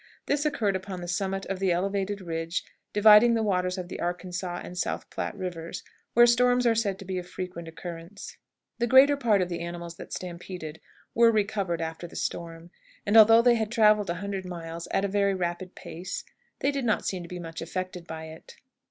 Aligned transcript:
This 0.25 0.47
occurred 0.47 0.75
upon 0.75 0.99
the 1.01 1.07
summit 1.07 1.45
of 1.45 1.59
the 1.59 1.71
elevated 1.71 2.21
ridge 2.21 2.63
dividing 2.91 3.35
the 3.35 3.43
waters 3.43 3.77
of 3.77 3.87
the 3.87 3.99
Arkansas 3.99 4.59
and 4.63 4.75
South 4.75 5.07
Platte 5.11 5.37
Rivers, 5.37 5.83
where 6.15 6.25
storms 6.25 6.65
are 6.65 6.73
said 6.73 6.97
to 6.97 7.05
be 7.05 7.19
of 7.19 7.29
frequent 7.29 7.67
occurrence. 7.67 8.35
The 8.79 8.87
greater 8.87 9.15
part 9.15 9.43
of 9.43 9.47
the 9.49 9.59
animals 9.59 9.97
that 9.97 10.11
stampeded 10.11 10.81
were 11.13 11.31
recovered 11.31 11.81
after 11.81 12.07
the 12.07 12.15
storm, 12.15 12.71
and, 13.05 13.15
although 13.15 13.43
they 13.43 13.53
had 13.53 13.71
traveled 13.71 14.09
a 14.09 14.15
hundred 14.15 14.43
miles 14.45 14.87
at 14.89 15.05
a 15.05 15.07
very 15.07 15.35
rapid 15.35 15.75
pace, 15.75 16.23
they 16.61 16.71
did 16.71 16.83
not 16.83 17.05
seem 17.05 17.21
to 17.21 17.29
be 17.29 17.37
much 17.37 17.61
affected 17.61 18.07
by 18.07 18.25
it. 18.29 18.55